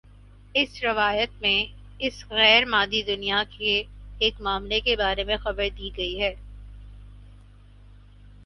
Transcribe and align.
اس 0.55 0.81
روایت 0.83 1.29
میں 1.41 1.57
اس 1.99 2.23
غیر 2.29 2.65
مادی 2.65 3.01
دنیا 3.03 3.43
کے 3.49 3.75
ایک 4.19 4.41
معاملے 4.41 4.79
کے 4.79 4.95
بارے 4.95 5.23
میں 5.23 5.37
خبردی 5.37 5.89
گئی 5.97 6.19
ہے 6.21 6.33